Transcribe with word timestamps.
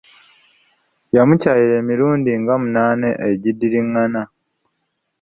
Yamukyalira 1.15 1.75
emirundi 1.81 2.31
nga 2.41 2.53
munaana 2.61 3.09
egidiringana. 3.29 4.21